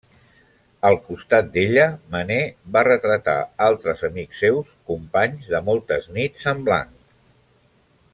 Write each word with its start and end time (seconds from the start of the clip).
Al 0.87 0.95
costat 1.09 1.51
d'ella, 1.57 1.83
Manet 2.15 2.57
va 2.77 2.83
retratar 2.87 3.35
altres 3.67 4.01
amics 4.09 4.41
seus, 4.45 4.73
companys 4.93 5.53
de 5.53 5.61
moltes 5.69 6.09
nits 6.17 6.49
en 6.55 6.65
blanc. 6.71 6.97